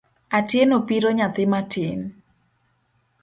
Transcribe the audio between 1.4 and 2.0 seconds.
matin.